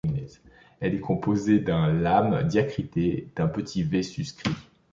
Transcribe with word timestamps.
Elle 0.79 0.95
est 0.95 0.99
composée 0.99 1.59
d’un 1.59 1.93
lām 1.93 2.41
diacrité 2.47 3.27
d’un 3.35 3.47
petit 3.47 3.83
v 3.83 4.01
suscrit. 4.01 4.55